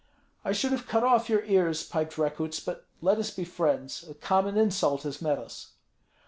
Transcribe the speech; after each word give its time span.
"I 0.43 0.51
should 0.51 0.71
have 0.71 0.87
cut 0.87 1.03
off 1.03 1.29
your 1.29 1.43
ears," 1.45 1.83
piped 1.83 2.17
Rekuts; 2.17 2.59
"but 2.59 2.87
let 3.01 3.19
us 3.19 3.29
be 3.29 3.43
friends, 3.45 4.03
a 4.09 4.15
common 4.15 4.57
insult 4.57 5.03
has 5.03 5.21
met 5.21 5.37
us." 5.37 5.73